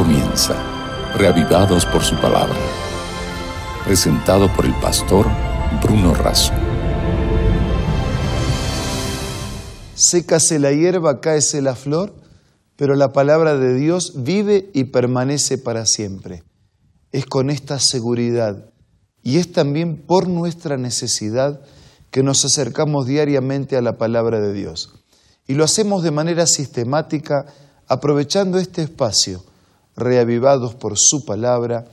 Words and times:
comienza, 0.00 0.54
reavivados 1.14 1.84
por 1.84 2.02
su 2.02 2.16
palabra. 2.16 2.56
Presentado 3.84 4.50
por 4.56 4.64
el 4.64 4.72
pastor 4.80 5.26
Bruno 5.82 6.14
Razo. 6.14 6.54
Sécase 9.94 10.58
la 10.58 10.72
hierba, 10.72 11.20
cáese 11.20 11.60
la 11.60 11.74
flor, 11.74 12.14
pero 12.76 12.94
la 12.94 13.12
palabra 13.12 13.58
de 13.58 13.74
Dios 13.74 14.24
vive 14.24 14.70
y 14.72 14.84
permanece 14.84 15.58
para 15.58 15.84
siempre. 15.84 16.44
Es 17.12 17.26
con 17.26 17.50
esta 17.50 17.78
seguridad 17.78 18.70
y 19.22 19.36
es 19.36 19.52
también 19.52 19.98
por 19.98 20.28
nuestra 20.28 20.78
necesidad 20.78 21.60
que 22.10 22.22
nos 22.22 22.42
acercamos 22.46 23.04
diariamente 23.04 23.76
a 23.76 23.82
la 23.82 23.98
palabra 23.98 24.40
de 24.40 24.54
Dios. 24.54 24.94
Y 25.46 25.56
lo 25.56 25.64
hacemos 25.64 26.02
de 26.02 26.10
manera 26.10 26.46
sistemática, 26.46 27.44
aprovechando 27.86 28.58
este 28.58 28.80
espacio, 28.80 29.44
reavivados 30.00 30.74
por 30.74 30.98
su 30.98 31.24
palabra, 31.24 31.86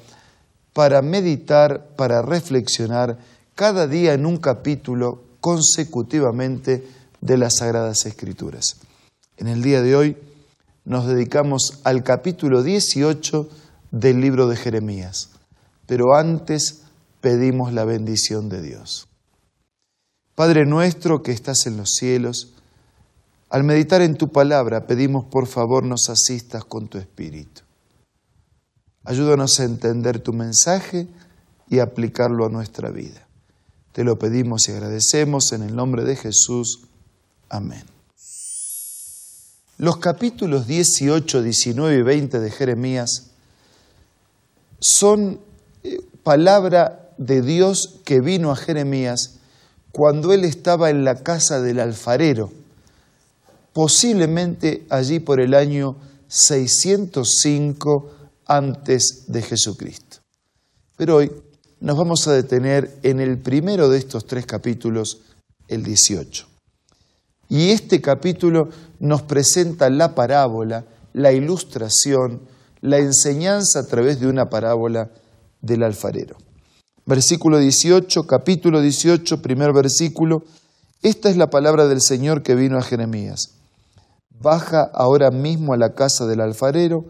para 0.73 1.01
meditar, 1.01 1.89
para 1.95 2.21
reflexionar 2.21 3.17
cada 3.55 3.87
día 3.87 4.13
en 4.13 4.25
un 4.25 4.37
capítulo 4.37 5.23
consecutivamente 5.39 6.87
de 7.21 7.37
las 7.37 7.57
Sagradas 7.57 8.05
Escrituras. 8.05 8.77
En 9.37 9.47
el 9.47 9.61
día 9.61 9.81
de 9.81 9.95
hoy 9.95 10.17
nos 10.85 11.07
dedicamos 11.07 11.79
al 11.83 12.03
capítulo 12.03 12.63
18 12.63 13.49
del 13.91 14.21
libro 14.21 14.47
de 14.47 14.55
Jeremías, 14.55 15.29
pero 15.85 16.15
antes 16.15 16.83
pedimos 17.21 17.73
la 17.73 17.85
bendición 17.85 18.49
de 18.49 18.61
Dios. 18.61 19.07
Padre 20.35 20.65
nuestro 20.65 21.23
que 21.23 21.31
estás 21.31 21.65
en 21.65 21.77
los 21.77 21.93
cielos, 21.93 22.53
al 23.49 23.63
meditar 23.63 24.01
en 24.01 24.15
tu 24.15 24.29
palabra 24.29 24.85
pedimos 24.85 25.25
por 25.25 25.47
favor 25.47 25.83
nos 25.83 26.09
asistas 26.09 26.63
con 26.63 26.87
tu 26.87 26.97
espíritu. 26.97 27.66
Ayúdanos 29.07 29.57
a 29.61 29.63
entender 29.63 30.19
tu 30.19 30.33
mensaje 30.33 31.07
y 31.69 31.79
aplicarlo 31.79 32.45
a 32.45 32.49
nuestra 32.49 32.89
vida. 32.89 33.25
Te 33.93 34.03
lo 34.03 34.19
pedimos 34.19 34.67
y 34.67 34.73
agradecemos 34.73 35.53
en 35.53 35.63
el 35.63 35.73
nombre 35.77 36.03
de 36.03 36.17
Jesús. 36.17 36.81
Amén. 37.47 37.85
Los 39.77 39.99
capítulos 39.99 40.67
18, 40.67 41.41
19 41.41 41.95
y 41.95 42.01
20 42.01 42.41
de 42.41 42.51
Jeremías 42.51 43.27
son 44.81 45.39
eh, 45.85 46.01
palabra 46.23 47.13
de 47.17 47.41
Dios 47.41 48.01
que 48.03 48.19
vino 48.19 48.51
a 48.51 48.57
Jeremías 48.57 49.35
cuando 49.93 50.33
él 50.33 50.43
estaba 50.43 50.89
en 50.89 51.05
la 51.05 51.23
casa 51.23 51.61
del 51.61 51.79
alfarero, 51.79 52.51
posiblemente 53.71 54.85
allí 54.89 55.21
por 55.21 55.39
el 55.39 55.53
año 55.53 55.95
605 56.27 58.17
antes 58.47 59.25
de 59.27 59.41
Jesucristo. 59.41 60.17
Pero 60.95 61.17
hoy 61.17 61.31
nos 61.79 61.97
vamos 61.97 62.27
a 62.27 62.33
detener 62.33 62.97
en 63.03 63.19
el 63.19 63.37
primero 63.37 63.89
de 63.89 63.99
estos 63.99 64.25
tres 64.25 64.45
capítulos, 64.45 65.21
el 65.67 65.83
18. 65.83 66.47
Y 67.49 67.69
este 67.69 68.01
capítulo 68.01 68.69
nos 68.99 69.21
presenta 69.21 69.89
la 69.89 70.15
parábola, 70.15 70.85
la 71.13 71.31
ilustración, 71.31 72.41
la 72.81 72.97
enseñanza 72.97 73.79
a 73.79 73.85
través 73.85 74.19
de 74.19 74.27
una 74.27 74.49
parábola 74.49 75.11
del 75.61 75.83
alfarero. 75.83 76.37
Versículo 77.05 77.59
18, 77.59 78.27
capítulo 78.27 78.81
18, 78.81 79.41
primer 79.41 79.71
versículo. 79.71 80.43
Esta 81.01 81.29
es 81.29 81.37
la 81.37 81.49
palabra 81.49 81.87
del 81.87 82.01
Señor 82.01 82.43
que 82.43 82.55
vino 82.55 82.77
a 82.77 82.81
Jeremías. 82.81 83.51
Baja 84.29 84.89
ahora 84.93 85.31
mismo 85.31 85.73
a 85.73 85.77
la 85.77 85.93
casa 85.93 86.25
del 86.25 86.41
alfarero 86.41 87.05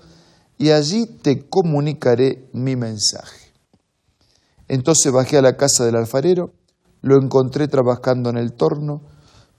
y 0.58 0.72
allí 0.72 1.06
te 1.06 1.48
comunicaré 1.48 2.50
mi 2.54 2.76
mensaje. 2.76 3.54
Entonces 4.68 5.12
bajé 5.12 5.38
a 5.38 5.42
la 5.42 5.56
casa 5.56 5.86
del 5.86 5.96
alfarero, 5.96 6.54
lo 7.02 7.22
encontré 7.22 7.68
trabajando 7.68 8.30
en 8.30 8.38
el 8.38 8.54
torno, 8.54 9.02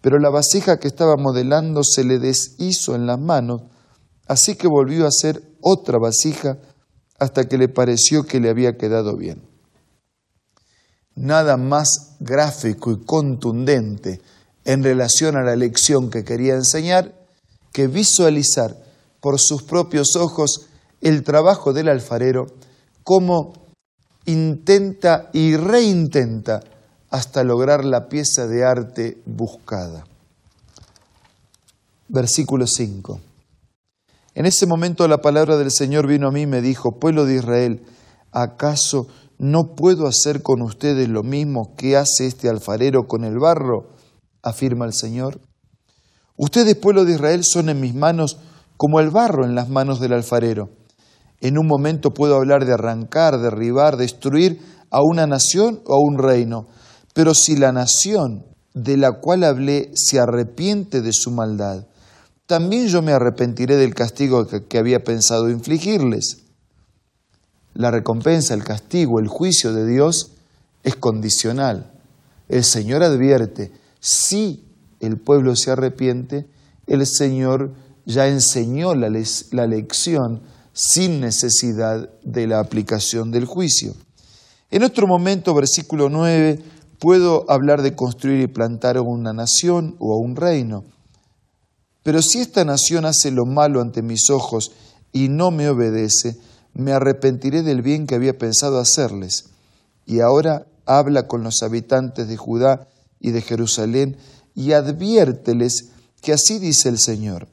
pero 0.01 0.19
la 0.19 0.31
vasija 0.31 0.79
que 0.79 0.89
estaba 0.89 1.17
modelando 1.17 1.83
se 1.83 2.05
le 2.05 2.19
deshizo 2.19 2.95
en 2.95 3.07
las 3.07 3.19
manos, 3.19 3.63
así 4.27 4.57
que 4.57 4.69
volvió 4.69 5.05
a 5.05 5.09
hacer 5.09 5.43
otra 5.61 5.99
vasija 5.99 6.59
hasta 7.19 7.45
que 7.45 7.59
le 7.59 7.69
pareció 7.69 8.25
que 8.25 8.41
le 8.41 8.51
había 8.51 8.77
quedado 8.77 9.17
bien. 9.17 9.43
Nada 11.15 11.57
más 11.57 12.17
gráfico 12.21 12.93
y 12.93 13.05
contundente 13.05 14.21
en 14.65 14.85
relación 14.85 15.37
a 15.37 15.43
la 15.43 15.57
lección 15.57 16.11
que 16.11 16.25
quería 16.25 16.55
enseñar 16.55 17.19
que 17.73 17.89
visualizar 17.89 18.77
por 19.21 19.41
sus 19.41 19.63
propios 19.63 20.15
ojos 20.15 20.68
el 21.01 21.23
trabajo 21.23 21.73
del 21.73 21.89
alfarero, 21.89 22.47
cómo 23.03 23.53
intenta 24.27 25.31
y 25.33 25.57
reintenta 25.57 26.61
hasta 27.11 27.45
lograr 27.45 27.85
la 27.85 28.09
pieza 28.09 28.47
de 28.47 28.65
arte 28.65 29.19
buscada. 29.25 30.05
Versículo 32.09 32.67
5. 32.67 33.21
En 34.35 34.47
ese 34.47 34.67
momento 34.67 35.09
la 35.09 35.19
palabra 35.19 35.57
del 35.57 35.71
Señor 35.71 36.07
vino 36.07 36.29
a 36.29 36.31
mí 36.31 36.43
y 36.43 36.47
me 36.47 36.61
dijo, 36.61 36.99
pueblo 36.99 37.25
de 37.25 37.37
Israel, 37.37 37.83
¿acaso 38.31 39.09
no 39.39 39.75
puedo 39.75 40.07
hacer 40.07 40.43
con 40.43 40.63
ustedes 40.63 41.09
lo 41.09 41.23
mismo 41.23 41.75
que 41.77 41.97
hace 41.97 42.27
este 42.27 42.49
alfarero 42.49 43.07
con 43.07 43.25
el 43.25 43.39
barro? 43.39 43.99
afirma 44.43 44.87
el 44.87 44.93
Señor. 44.93 45.41
Ustedes, 46.37 46.77
pueblo 46.77 47.05
de 47.05 47.15
Israel, 47.15 47.45
son 47.45 47.69
en 47.69 47.81
mis 47.81 47.95
manos 47.95 48.39
como 48.77 49.01
el 49.01 49.11
barro 49.11 49.45
en 49.45 49.55
las 49.55 49.69
manos 49.69 50.01
del 50.01 50.13
alfarero. 50.13 50.71
En 51.41 51.59
un 51.59 51.67
momento 51.67 52.13
puedo 52.13 52.37
hablar 52.37 52.65
de 52.65 52.73
arrancar, 52.73 53.39
derribar, 53.39 53.97
destruir 53.97 54.61
a 54.91 55.01
una 55.03 55.27
nación 55.27 55.81
o 55.87 55.95
a 55.95 56.01
un 56.01 56.19
reino, 56.19 56.69
pero 57.15 57.35
si 57.35 57.57
la 57.57 57.73
nación 57.73 58.45
de 58.75 58.97
la 58.97 59.13
cual 59.21 59.45
hablé 59.45 59.91
se 59.95 60.19
arrepiente 60.19 61.01
de 61.01 61.13
su 61.13 61.31
maldad, 61.31 61.87
también 62.47 62.89
yo 62.89 63.03
me 63.03 63.13
arrepentiré 63.13 63.77
del 63.77 63.95
castigo 63.95 64.47
que, 64.47 64.79
había 64.79 65.05
pensado 65.05 65.51
infligirles. 65.51 66.39
La 67.75 67.91
recompensa, 67.91 68.55
el 68.55 68.65
castigo, 68.65 69.21
el 69.21 69.29
juicio 69.29 69.75
de 69.75 69.87
Dios 69.87 70.33
es 70.83 70.97
condicional. 70.97 71.93
El 72.49 72.65
Señor 72.65 73.03
advierte, 73.03 73.71
si 74.01 74.65
el 75.01 75.19
pueblo 75.19 75.57
se 75.57 75.71
arrepiente, 75.71 76.47
el 76.87 77.07
Señor 77.07 77.75
ya 78.07 78.27
enseñó 78.29 78.95
la, 78.95 79.11
lección 79.11 80.41
sin 80.79 81.19
necesidad 81.19 82.09
de 82.23 82.47
la 82.47 82.61
aplicación 82.61 83.33
del 83.33 83.47
juicio. 83.47 83.97
En 84.71 84.85
otro 84.85 85.09
momento, 85.09 85.53
versículo 85.53 86.09
9, 86.09 86.63
puedo 87.01 87.51
hablar 87.51 87.83
de 87.83 87.97
construir 87.97 88.41
y 88.43 88.47
plantar 88.47 89.01
una 89.01 89.33
nación 89.33 89.97
o 89.99 90.17
un 90.19 90.37
reino. 90.37 90.85
Pero 92.05 92.23
si 92.23 92.39
esta 92.39 92.65
nación 92.65 93.07
hace 93.07 93.33
lo 93.33 93.45
malo 93.45 93.81
ante 93.81 94.03
mis 94.03 94.31
ojos 94.31 94.71
y 95.13 95.29
no 95.29 95.51
me 95.51 95.69
obedece, 95.69 96.39
me 96.75 96.93
arrepentiré 96.93 97.65
del 97.65 97.83
bien 97.83 98.07
que 98.07 98.15
había 98.15 98.39
pensado 98.39 98.79
hacerles. 98.79 99.47
Y 100.07 100.21
ahora 100.21 100.69
habla 100.87 101.27
con 101.27 101.43
los 101.43 101.65
habitantes 101.65 102.29
de 102.29 102.37
Judá 102.37 102.87
y 103.19 103.33
de 103.33 103.43
Jerusalén 103.43 104.17
y 104.55 104.75
adviérteles 104.75 105.89
que 106.23 106.33
así 106.33 106.61
dice 106.61 106.89
el 106.89 107.01
Señor. 107.01 107.49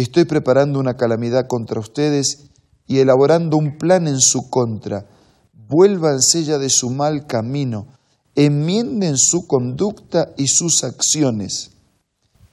Estoy 0.00 0.24
preparando 0.24 0.78
una 0.80 0.96
calamidad 0.96 1.46
contra 1.46 1.78
ustedes 1.78 2.48
y 2.86 3.00
elaborando 3.00 3.58
un 3.58 3.76
plan 3.76 4.08
en 4.08 4.18
su 4.18 4.48
contra. 4.48 5.04
Vuélvanse 5.52 6.42
ya 6.42 6.56
de 6.56 6.70
su 6.70 6.88
mal 6.88 7.26
camino, 7.26 7.86
enmienden 8.34 9.18
su 9.18 9.46
conducta 9.46 10.30
y 10.38 10.46
sus 10.46 10.84
acciones. 10.84 11.72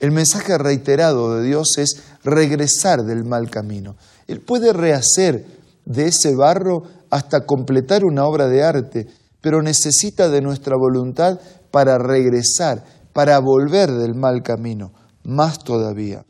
El 0.01 0.11
mensaje 0.11 0.57
reiterado 0.57 1.37
de 1.37 1.47
Dios 1.47 1.77
es 1.77 2.03
regresar 2.21 3.05
del 3.05 3.23
mal 3.23 3.49
camino. 3.49 3.95
Él 4.27 4.41
puede 4.41 4.73
rehacer 4.73 5.45
de 5.85 6.07
ese 6.07 6.35
barro 6.35 6.83
hasta 7.09 7.45
completar 7.45 8.03
una 8.03 8.25
obra 8.25 8.49
de 8.49 8.61
arte, 8.61 9.07
pero 9.39 9.61
necesita 9.61 10.27
de 10.27 10.41
nuestra 10.41 10.75
voluntad 10.75 11.39
para 11.71 11.97
regresar, 11.97 12.83
para 13.13 13.39
volver 13.39 13.89
del 13.89 14.15
mal 14.15 14.43
camino. 14.43 14.91
Más 15.23 15.59
todavía, 15.59 16.25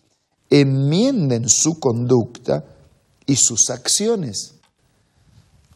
enmienden 0.50 1.50
su 1.50 1.80
conducta 1.80 2.64
y 3.26 3.36
sus 3.36 3.70
acciones. 3.70 4.56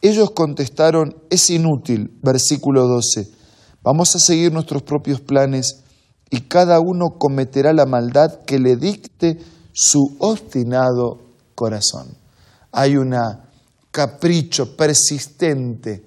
Ellos 0.00 0.30
contestaron, 0.32 1.16
es 1.30 1.50
inútil, 1.50 2.18
versículo 2.22 2.88
12, 2.88 3.28
vamos 3.82 4.16
a 4.16 4.18
seguir 4.18 4.52
nuestros 4.52 4.82
propios 4.82 5.20
planes 5.20 5.82
y 6.30 6.40
cada 6.40 6.80
uno 6.80 7.18
cometerá 7.18 7.72
la 7.72 7.86
maldad 7.86 8.40
que 8.44 8.58
le 8.58 8.76
dicte 8.76 9.38
su 9.72 10.16
obstinado 10.18 11.20
corazón. 11.54 12.16
Hay 12.72 12.96
un 12.96 13.14
capricho 13.90 14.76
persistente, 14.76 16.04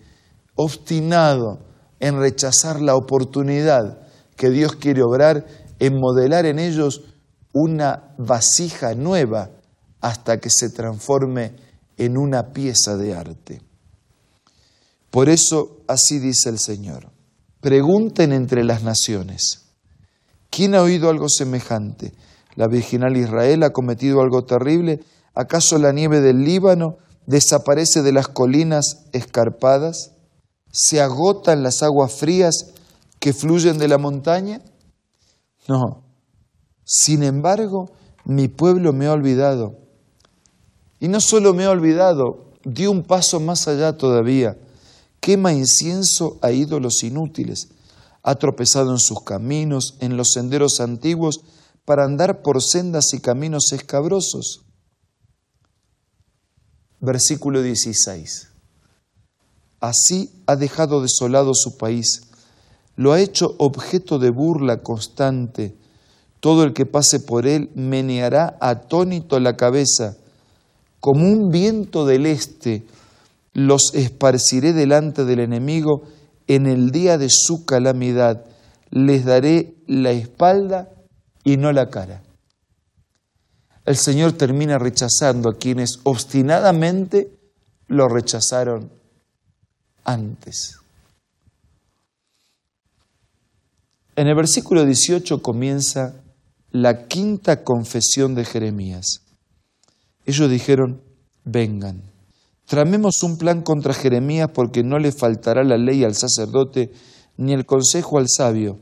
obstinado 0.55 1.59
en 1.99 2.19
rechazar 2.19 2.81
la 2.81 2.95
oportunidad 2.95 3.99
que 4.35 4.49
Dios 4.49 4.75
quiere 4.75 5.03
obrar 5.03 5.45
en 5.79 5.99
modelar 5.99 6.45
en 6.45 6.59
ellos 6.59 7.01
una 7.55 8.13
vasija 8.17 8.95
nueva 8.95 9.49
hasta 10.01 10.41
que 10.41 10.49
se 10.49 10.69
transforme 10.69 11.55
en 11.95 12.17
una 12.17 12.51
pieza 12.51 12.97
de 12.97 13.15
arte. 13.15 13.61
Por 15.09 15.29
eso 15.29 15.77
así 15.87 16.19
dice 16.19 16.49
el 16.49 16.59
Señor. 16.59 17.09
Pregunten 17.61 18.33
entre 18.33 18.65
las 18.65 18.83
naciones, 18.83 19.69
¿quién 20.49 20.75
ha 20.75 20.81
oído 20.81 21.09
algo 21.09 21.29
semejante? 21.29 22.13
¿La 22.55 22.67
virginal 22.67 23.15
Israel 23.15 23.63
ha 23.63 23.69
cometido 23.69 24.19
algo 24.19 24.43
terrible? 24.43 24.99
¿Acaso 25.33 25.77
la 25.77 25.93
nieve 25.93 26.19
del 26.19 26.43
Líbano 26.43 26.97
desaparece 27.25 28.01
de 28.01 28.11
las 28.11 28.27
colinas 28.27 29.05
escarpadas? 29.13 30.11
¿Se 30.73 30.99
agotan 30.99 31.63
las 31.63 31.83
aguas 31.83 32.13
frías 32.13 32.73
que 33.19 33.31
fluyen 33.31 33.77
de 33.77 33.87
la 33.87 33.97
montaña? 33.97 34.61
No. 35.69 36.04
Sin 36.85 37.23
embargo, 37.23 37.91
mi 38.23 38.47
pueblo 38.47 38.93
me 38.93 39.07
ha 39.07 39.11
olvidado. 39.11 39.75
Y 40.99 41.07
no 41.07 41.19
solo 41.19 41.53
me 41.53 41.65
ha 41.65 41.71
olvidado, 41.71 42.53
dio 42.63 42.91
un 42.91 43.03
paso 43.03 43.39
más 43.39 43.67
allá 43.67 43.97
todavía. 43.97 44.57
Quema 45.19 45.51
incienso 45.51 46.37
a 46.41 46.51
ídolos 46.51 47.03
inútiles. 47.03 47.69
Ha 48.23 48.35
tropezado 48.35 48.91
en 48.91 48.99
sus 48.99 49.21
caminos, 49.23 49.95
en 49.99 50.15
los 50.15 50.31
senderos 50.31 50.79
antiguos, 50.79 51.41
para 51.83 52.05
andar 52.05 52.41
por 52.41 52.61
sendas 52.61 53.13
y 53.13 53.19
caminos 53.19 53.71
escabrosos. 53.71 54.61
Versículo 56.99 57.61
16. 57.61 58.49
Así 59.79 60.31
ha 60.47 60.55
dejado 60.55 61.01
desolado 61.01 61.53
su 61.53 61.77
país, 61.77 62.23
lo 62.95 63.11
ha 63.11 63.19
hecho 63.19 63.55
objeto 63.59 64.17
de 64.17 64.29
burla 64.29 64.81
constante. 64.81 65.75
Todo 66.45 66.63
el 66.63 66.73
que 66.73 66.85
pase 66.85 67.19
por 67.19 67.47
él 67.47 67.71
meneará 67.73 68.55
atónito 68.61 69.39
la 69.39 69.57
cabeza. 69.57 70.15
Como 70.99 71.25
un 71.25 71.49
viento 71.49 72.05
del 72.05 72.27
este, 72.27 72.85
los 73.53 73.95
esparciré 73.95 74.71
delante 74.71 75.25
del 75.25 75.39
enemigo 75.39 76.03
en 76.45 76.67
el 76.67 76.91
día 76.91 77.17
de 77.17 77.31
su 77.31 77.65
calamidad. 77.65 78.45
Les 78.91 79.25
daré 79.25 79.73
la 79.87 80.11
espalda 80.11 80.89
y 81.43 81.57
no 81.57 81.71
la 81.71 81.89
cara. 81.89 82.21
El 83.83 83.97
Señor 83.97 84.33
termina 84.33 84.77
rechazando 84.77 85.49
a 85.49 85.57
quienes 85.57 85.97
obstinadamente 86.03 87.31
lo 87.87 88.07
rechazaron 88.07 88.91
antes. 90.03 90.77
En 94.15 94.27
el 94.27 94.35
versículo 94.35 94.85
18 94.85 95.41
comienza 95.41 96.21
la 96.75 97.07
quinta 97.07 97.63
confesión 97.63 98.35
de 98.35 98.43
Jeremías. 98.43 99.21
Ellos 100.25 100.49
dijeron, 100.49 101.01
vengan, 101.45 102.01
tramemos 102.65 103.23
un 103.23 103.37
plan 103.37 103.61
contra 103.61 103.93
Jeremías 103.93 104.49
porque 104.53 104.83
no 104.83 104.99
le 104.99 105.13
faltará 105.13 105.63
la 105.63 105.77
ley 105.77 106.03
al 106.03 106.15
sacerdote, 106.15 106.91
ni 107.37 107.53
el 107.53 107.65
consejo 107.65 108.17
al 108.17 108.27
sabio, 108.27 108.77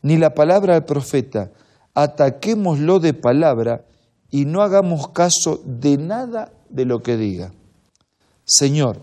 ni 0.00 0.16
la 0.16 0.32
palabra 0.32 0.74
al 0.76 0.86
profeta. 0.86 1.52
Ataquémoslo 1.92 3.00
de 3.00 3.12
palabra 3.12 3.84
y 4.30 4.46
no 4.46 4.62
hagamos 4.62 5.08
caso 5.08 5.62
de 5.66 5.98
nada 5.98 6.54
de 6.70 6.86
lo 6.86 7.02
que 7.02 7.18
diga. 7.18 7.52
Señor, 8.46 9.02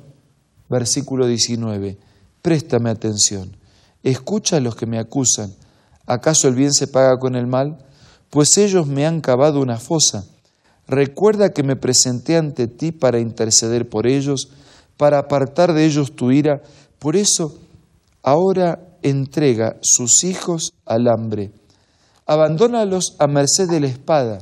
versículo 0.70 1.28
19, 1.28 2.00
préstame 2.42 2.90
atención, 2.90 3.58
escucha 4.02 4.58
a 4.58 4.62
los 4.62 4.76
que 4.76 4.88
me 4.88 4.98
acusan, 4.98 5.54
¿acaso 6.08 6.48
el 6.48 6.56
bien 6.56 6.74
se 6.74 6.88
paga 6.88 7.20
con 7.20 7.36
el 7.36 7.46
mal? 7.46 7.84
Pues 8.30 8.58
ellos 8.58 8.88
me 8.88 9.06
han 9.06 9.22
cavado 9.22 9.62
una 9.62 9.78
fosa. 9.78 10.26
Recuerda 10.88 11.50
que 11.50 11.64
me 11.64 11.76
presenté 11.76 12.38
ante 12.38 12.68
ti 12.68 12.92
para 12.92 13.20
interceder 13.20 13.90
por 13.90 14.08
ellos, 14.08 14.50
para 14.96 15.20
apartar 15.20 15.74
de 15.74 15.86
ellos 15.86 16.16
tu 16.16 16.32
ira, 16.32 16.62
por 17.00 17.16
eso 17.16 17.58
ahora 18.24 18.80
entrega 19.04 19.78
sus 19.82 20.24
hijos 20.24 20.74
al 20.86 21.08
hambre. 21.08 21.52
Abandónalos 22.26 23.16
a 23.20 23.28
merced 23.28 23.70
de 23.70 23.80
la 23.80 23.88
espada, 23.88 24.40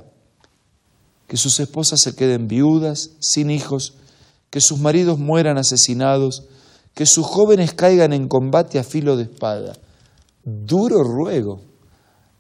que 1.27 1.37
sus 1.37 1.59
esposas 1.59 2.01
se 2.01 2.15
queden 2.15 2.47
viudas, 2.47 3.11
sin 3.19 3.49
hijos, 3.49 3.95
que 4.49 4.61
sus 4.61 4.79
maridos 4.79 5.19
mueran 5.19 5.57
asesinados, 5.57 6.45
que 6.93 7.05
sus 7.05 7.25
jóvenes 7.25 7.73
caigan 7.73 8.13
en 8.13 8.27
combate 8.27 8.79
a 8.79 8.83
filo 8.83 9.17
de 9.17 9.23
espada. 9.23 9.73
Duro 10.43 11.03
ruego. 11.03 11.61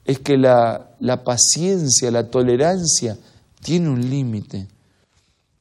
Es 0.05 0.19
que 0.19 0.37
la, 0.37 0.95
paciencia, 1.25 2.11
la 2.11 2.29
tolerancia 2.29 3.17
tiene 3.61 3.89
un 3.89 4.09
límite. 4.09 4.67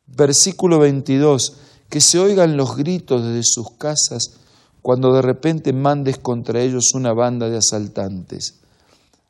Versículo 0.06 0.78
22, 0.78 1.56
que 1.88 2.00
se 2.00 2.18
oigan 2.18 2.56
los 2.56 2.76
gritos 2.76 3.24
desde 3.24 3.42
sus 3.42 3.70
casas 3.72 4.36
cuando 4.82 5.14
de 5.14 5.22
repente 5.22 5.72
mandes 5.72 6.18
contra 6.18 6.60
ellos 6.60 6.92
una 6.94 7.14
banda 7.14 7.48
de 7.48 7.56
asaltantes. 7.56 8.60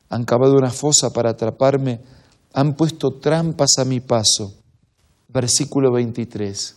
Han 0.09 0.25
cavado 0.25 0.53
una 0.53 0.71
fosa 0.71 1.11
para 1.13 1.31
atraparme, 1.31 2.01
han 2.53 2.75
puesto 2.75 3.19
trampas 3.19 3.77
a 3.79 3.85
mi 3.85 4.01
paso. 4.01 4.53
Versículo 5.29 5.91
23. 5.91 6.75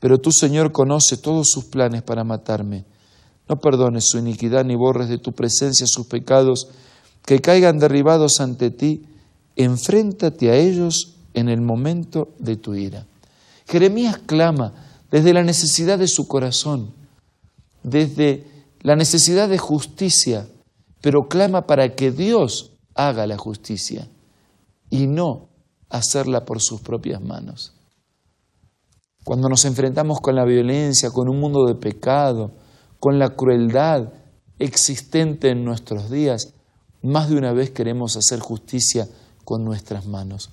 Pero 0.00 0.18
tú, 0.18 0.32
Señor, 0.32 0.72
conoces 0.72 1.20
todos 1.20 1.48
sus 1.50 1.64
planes 1.64 2.02
para 2.02 2.24
matarme. 2.24 2.84
No 3.48 3.56
perdones 3.56 4.06
su 4.08 4.18
iniquidad 4.18 4.64
ni 4.64 4.74
borres 4.74 5.08
de 5.08 5.18
tu 5.18 5.32
presencia 5.32 5.86
sus 5.86 6.06
pecados, 6.06 6.68
que 7.26 7.40
caigan 7.40 7.78
derribados 7.78 8.40
ante 8.40 8.70
ti. 8.70 9.04
Enfréntate 9.56 10.50
a 10.50 10.56
ellos 10.56 11.16
en 11.34 11.50
el 11.50 11.60
momento 11.60 12.32
de 12.38 12.56
tu 12.56 12.74
ira. 12.74 13.06
Jeremías 13.68 14.18
clama 14.24 14.72
desde 15.10 15.34
la 15.34 15.42
necesidad 15.42 15.98
de 15.98 16.08
su 16.08 16.26
corazón, 16.28 16.94
desde 17.82 18.46
la 18.80 18.96
necesidad 18.96 19.48
de 19.48 19.58
justicia, 19.58 20.46
pero 21.02 21.28
clama 21.28 21.66
para 21.66 21.94
que 21.94 22.10
Dios 22.10 22.72
haga 22.94 23.26
la 23.26 23.36
justicia 23.36 24.08
y 24.88 25.06
no 25.06 25.48
hacerla 25.88 26.44
por 26.44 26.62
sus 26.62 26.80
propias 26.80 27.20
manos. 27.20 27.72
Cuando 29.24 29.48
nos 29.48 29.64
enfrentamos 29.64 30.20
con 30.20 30.36
la 30.36 30.44
violencia, 30.44 31.10
con 31.10 31.28
un 31.28 31.40
mundo 31.40 31.66
de 31.66 31.74
pecado, 31.74 32.52
con 33.00 33.18
la 33.18 33.30
crueldad 33.30 34.12
existente 34.58 35.50
en 35.50 35.64
nuestros 35.64 36.10
días, 36.10 36.54
más 37.02 37.28
de 37.28 37.36
una 37.36 37.52
vez 37.52 37.70
queremos 37.70 38.16
hacer 38.16 38.40
justicia 38.40 39.08
con 39.44 39.64
nuestras 39.64 40.06
manos. 40.06 40.50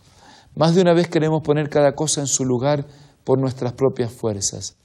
Más 0.56 0.76
de 0.76 0.82
una 0.82 0.94
vez 0.94 1.08
queremos 1.08 1.42
poner 1.42 1.70
cada 1.70 1.94
cosa 1.94 2.22
en 2.22 2.28
su 2.28 2.46
lugar 2.46 2.86
por 3.24 3.40
nuestras 3.40 3.74
propias 3.74 4.12
fuerzas. 4.12 4.76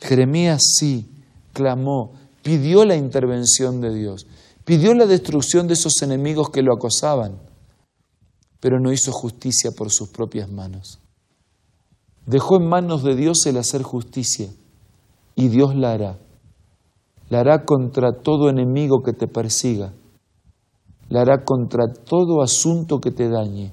Jeremías 0.00 0.62
sí 0.78 1.08
clamó, 1.52 2.12
pidió 2.42 2.84
la 2.84 2.96
intervención 2.96 3.80
de 3.80 3.94
Dios, 3.94 4.26
pidió 4.64 4.94
la 4.94 5.06
destrucción 5.06 5.66
de 5.66 5.74
esos 5.74 6.00
enemigos 6.02 6.50
que 6.50 6.62
lo 6.62 6.74
acosaban, 6.74 7.38
pero 8.60 8.80
no 8.80 8.92
hizo 8.92 9.12
justicia 9.12 9.72
por 9.72 9.90
sus 9.90 10.08
propias 10.08 10.50
manos. 10.50 10.98
Dejó 12.26 12.56
en 12.56 12.68
manos 12.68 13.02
de 13.02 13.14
Dios 13.14 13.44
el 13.44 13.58
hacer 13.58 13.82
justicia 13.82 14.48
y 15.34 15.48
Dios 15.48 15.74
la 15.74 15.92
hará. 15.92 16.18
La 17.28 17.40
hará 17.40 17.64
contra 17.64 18.12
todo 18.12 18.48
enemigo 18.48 19.02
que 19.02 19.12
te 19.12 19.26
persiga. 19.26 19.92
La 21.08 21.22
hará 21.22 21.44
contra 21.44 21.92
todo 21.92 22.42
asunto 22.42 23.00
que 23.00 23.10
te 23.10 23.28
dañe. 23.28 23.72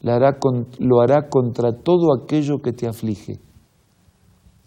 La 0.00 0.16
hará 0.16 0.38
lo 0.78 1.00
hará 1.00 1.28
contra 1.28 1.72
todo 1.72 2.14
aquello 2.14 2.62
que 2.62 2.72
te 2.72 2.86
aflige. 2.86 3.40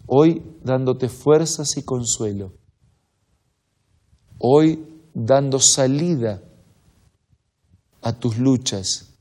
Hoy 0.06 0.42
dándote 0.62 1.08
fuerzas 1.08 1.76
y 1.76 1.82
consuelo. 1.82 2.52
Hoy 4.38 4.84
dando 5.14 5.58
salida 5.58 6.42
a 8.02 8.12
tus 8.12 8.38
luchas 8.38 9.14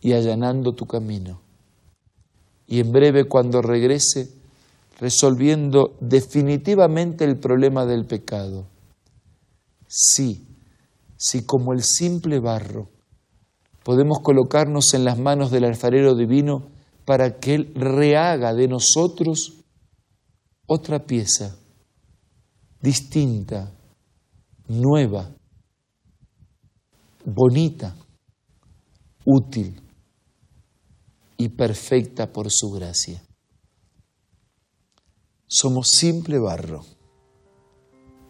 y 0.00 0.12
allanando 0.12 0.72
tu 0.72 0.86
camino 0.86 1.40
y 2.70 2.78
en 2.78 2.92
breve 2.92 3.24
cuando 3.24 3.60
regrese 3.60 4.30
resolviendo 5.00 5.96
definitivamente 6.00 7.24
el 7.24 7.36
problema 7.36 7.84
del 7.84 8.06
pecado. 8.06 8.64
Sí, 9.88 10.46
sí 11.20 11.44
como 11.44 11.74
el 11.74 11.82
simple 11.82 12.40
barro 12.40 12.88
podemos 13.84 14.20
colocarnos 14.20 14.94
en 14.94 15.04
las 15.04 15.18
manos 15.18 15.50
del 15.50 15.64
alfarero 15.64 16.14
divino 16.14 16.70
para 17.04 17.38
que 17.38 17.54
Él 17.56 17.72
rehaga 17.74 18.54
de 18.54 18.68
nosotros 18.68 19.64
otra 20.66 21.04
pieza 21.04 21.56
distinta, 22.80 23.70
nueva, 24.68 25.30
bonita, 27.24 27.94
útil 29.26 29.78
y 31.36 31.48
perfecta 31.50 32.32
por 32.32 32.50
su 32.50 32.70
gracia. 32.70 33.22
Somos 35.46 35.90
simple 35.90 36.38
barro, 36.38 36.80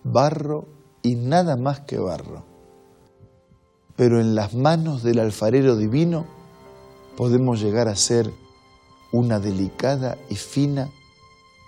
barro 0.02 0.66
y 1.02 1.14
nada 1.14 1.56
más 1.56 1.80
que 1.80 1.98
barro. 1.98 2.49
Pero 4.00 4.18
en 4.18 4.34
las 4.34 4.54
manos 4.54 5.02
del 5.02 5.18
alfarero 5.18 5.76
divino 5.76 6.24
podemos 7.18 7.60
llegar 7.60 7.86
a 7.86 7.96
ser 7.96 8.32
una 9.12 9.38
delicada 9.40 10.16
y 10.30 10.36
fina 10.36 10.88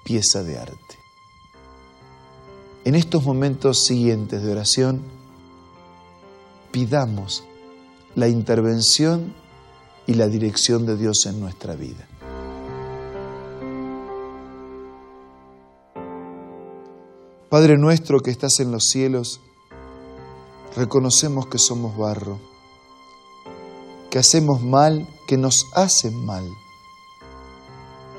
pieza 0.02 0.42
de 0.42 0.56
arte. 0.56 0.96
En 2.86 2.94
estos 2.94 3.22
momentos 3.26 3.84
siguientes 3.84 4.42
de 4.42 4.50
oración, 4.50 5.02
pidamos 6.70 7.44
la 8.14 8.28
intervención 8.28 9.34
y 10.06 10.14
la 10.14 10.26
dirección 10.26 10.86
de 10.86 10.96
Dios 10.96 11.26
en 11.26 11.38
nuestra 11.38 11.74
vida. 11.74 12.08
Padre 17.50 17.76
nuestro 17.76 18.20
que 18.20 18.30
estás 18.30 18.58
en 18.60 18.72
los 18.72 18.84
cielos, 18.84 19.42
reconocemos 20.76 21.46
que 21.46 21.58
somos 21.58 21.96
barro, 21.96 22.38
que 24.10 24.18
hacemos 24.18 24.62
mal, 24.62 25.06
que 25.26 25.36
nos 25.36 25.66
hacen 25.74 26.24
mal. 26.24 26.48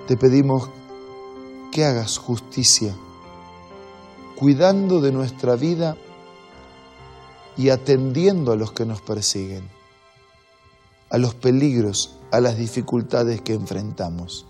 Te 0.07 0.17
pedimos 0.17 0.69
que 1.72 1.86
hagas 1.86 2.17
justicia, 2.17 2.95
cuidando 4.36 5.01
de 5.01 5.12
nuestra 5.12 5.55
vida 5.55 5.98
y 7.57 7.69
atendiendo 7.69 8.51
a 8.51 8.55
los 8.55 8.72
que 8.72 8.86
nos 8.86 9.01
persiguen, 9.01 9.69
a 11.10 11.17
los 11.17 11.36
peligros, 11.36 12.17
a 12.31 12.39
las 12.39 12.57
dificultades 12.57 13.41
que 13.41 13.53
enfrentamos. 13.53 14.45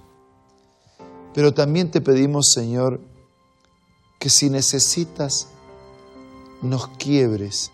Pero 1.33 1.53
también 1.53 1.91
te 1.91 2.01
pedimos, 2.01 2.51
Señor, 2.53 3.01
que 4.19 4.29
si 4.29 4.49
necesitas, 4.49 5.47
nos 6.61 6.87
quiebres 6.87 7.72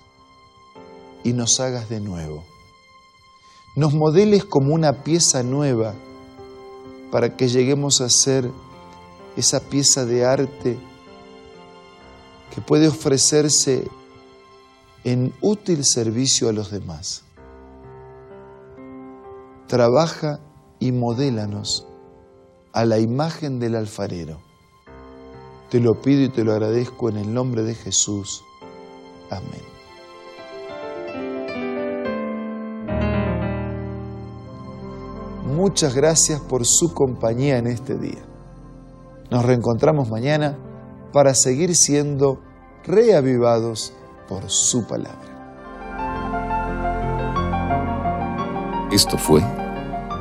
y 1.23 1.33
nos 1.33 1.59
hagas 1.59 1.89
de 1.89 1.99
nuevo. 1.99 2.43
Nos 3.75 3.93
modeles 3.93 4.45
como 4.45 4.73
una 4.73 5.03
pieza 5.03 5.43
nueva 5.43 5.93
para 7.11 7.35
que 7.35 7.47
lleguemos 7.47 8.01
a 8.01 8.09
ser 8.09 8.49
esa 9.35 9.59
pieza 9.59 10.05
de 10.05 10.25
arte 10.25 10.77
que 12.53 12.61
puede 12.61 12.87
ofrecerse 12.87 13.87
en 15.03 15.33
útil 15.41 15.85
servicio 15.85 16.49
a 16.49 16.53
los 16.53 16.71
demás. 16.71 17.23
Trabaja 19.67 20.39
y 20.79 20.91
modélanos 20.91 21.85
a 22.73 22.85
la 22.85 22.99
imagen 22.99 23.59
del 23.59 23.75
alfarero. 23.75 24.41
Te 25.69 25.79
lo 25.79 26.01
pido 26.01 26.23
y 26.23 26.29
te 26.29 26.43
lo 26.43 26.53
agradezco 26.53 27.09
en 27.09 27.17
el 27.17 27.33
nombre 27.33 27.63
de 27.63 27.75
Jesús. 27.75 28.43
Amén. 29.29 29.68
Muchas 35.59 35.93
gracias 35.93 36.39
por 36.39 36.65
su 36.65 36.93
compañía 36.93 37.57
en 37.57 37.67
este 37.67 37.97
día. 37.97 38.23
Nos 39.29 39.43
reencontramos 39.43 40.09
mañana 40.09 40.57
para 41.11 41.33
seguir 41.33 41.75
siendo 41.75 42.39
reavivados 42.85 43.91
por 44.29 44.49
su 44.49 44.87
palabra. 44.87 45.19
Esto 48.89 49.17
fue 49.17 49.41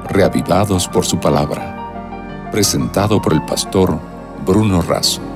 Reavivados 0.09 0.89
por 0.89 1.07
su 1.07 1.21
palabra, 1.21 2.49
presentado 2.51 3.23
por 3.23 3.33
el 3.33 3.45
pastor 3.45 3.97
Bruno 4.45 4.83
Razo. 4.83 5.28